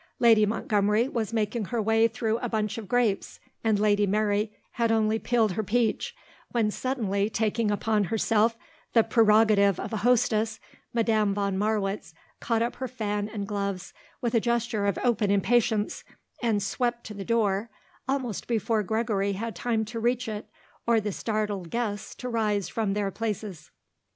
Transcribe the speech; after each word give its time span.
Lady 0.17 0.47
Montgomery 0.47 1.07
was 1.07 1.31
making 1.31 1.65
her 1.65 1.79
way 1.79 2.07
through 2.07 2.39
a 2.39 2.49
bunch 2.49 2.79
of 2.79 2.87
grapes 2.87 3.39
and 3.63 3.77
Lady 3.77 4.07
Mary 4.07 4.51
had 4.71 4.91
only 4.91 5.19
peeled 5.19 5.51
her 5.51 5.61
peach, 5.63 6.15
when, 6.51 6.71
suddenly, 6.71 7.29
taking 7.29 7.69
upon 7.69 8.05
herself 8.05 8.57
the 8.93 9.03
prerogative 9.03 9.79
of 9.79 9.93
a 9.93 9.97
hostess, 9.97 10.59
Madame 10.91 11.35
von 11.35 11.55
Marwitz 11.55 12.15
caught 12.39 12.63
up 12.63 12.77
her 12.77 12.87
fan 12.87 13.29
and 13.29 13.47
gloves 13.47 13.93
with 14.21 14.33
a 14.33 14.39
gesture 14.41 14.87
of 14.87 14.97
open 15.03 15.29
impatience, 15.29 16.03
and 16.41 16.63
swept 16.63 17.03
to 17.05 17.13
the 17.13 17.23
door 17.23 17.69
almost 18.07 18.47
before 18.47 18.81
Gregory 18.81 19.33
had 19.33 19.55
time 19.55 19.85
to 19.85 19.99
reach 19.99 20.27
it 20.27 20.49
or 20.87 20.99
the 20.99 21.11
startled 21.11 21.69
guests 21.69 22.15
to 22.15 22.27
rise 22.27 22.67
from 22.67 22.95
their 22.95 23.11
places. 23.11 23.69